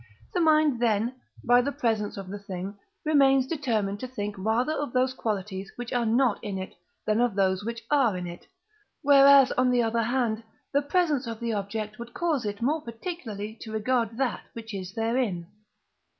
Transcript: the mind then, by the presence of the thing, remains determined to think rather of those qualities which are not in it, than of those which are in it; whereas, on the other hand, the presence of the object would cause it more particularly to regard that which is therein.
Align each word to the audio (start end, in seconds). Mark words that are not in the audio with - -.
the 0.33 0.41
mind 0.41 0.79
then, 0.79 1.13
by 1.43 1.61
the 1.61 1.71
presence 1.71 2.17
of 2.17 2.27
the 2.27 2.39
thing, 2.39 2.75
remains 3.05 3.45
determined 3.45 3.99
to 3.99 4.07
think 4.07 4.35
rather 4.35 4.73
of 4.73 4.93
those 4.93 5.13
qualities 5.13 5.71
which 5.75 5.93
are 5.93 6.07
not 6.07 6.43
in 6.43 6.57
it, 6.57 6.73
than 7.05 7.21
of 7.21 7.35
those 7.35 7.63
which 7.63 7.83
are 7.91 8.17
in 8.17 8.25
it; 8.25 8.47
whereas, 9.03 9.51
on 9.59 9.69
the 9.69 9.83
other 9.83 10.01
hand, 10.01 10.41
the 10.73 10.81
presence 10.81 11.27
of 11.27 11.39
the 11.39 11.53
object 11.53 11.99
would 11.99 12.15
cause 12.15 12.47
it 12.47 12.63
more 12.63 12.81
particularly 12.81 13.55
to 13.61 13.71
regard 13.71 14.17
that 14.17 14.41
which 14.53 14.73
is 14.73 14.91
therein. 14.95 15.45